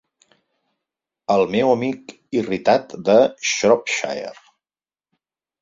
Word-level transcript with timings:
El 1.33 1.43
meu 1.57 1.69
amic 1.73 2.15
irritat 2.41 2.97
de 3.11 3.19
Shropshire! 3.51 4.37